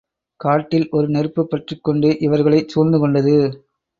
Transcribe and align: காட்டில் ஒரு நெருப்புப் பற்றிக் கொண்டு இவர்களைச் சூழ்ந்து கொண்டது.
காட்டில் 0.39 0.87
ஒரு 0.91 1.09
நெருப்புப் 1.09 1.49
பற்றிக் 1.49 1.83
கொண்டு 1.83 2.19
இவர்களைச் 2.19 2.67
சூழ்ந்து 2.67 2.99
கொண்டது. 2.99 3.35